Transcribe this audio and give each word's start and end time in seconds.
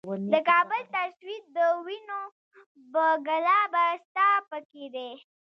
د 0.31 0.33
کـــــــــابل 0.47 0.81
تصویر 0.95 1.43
د 1.55 1.57
وینو 1.85 2.21
،بې 2.93 3.07
ګلابه 3.27 3.85
ستا 4.05 4.29
پیکی 4.49 4.85
دی 4.95 5.09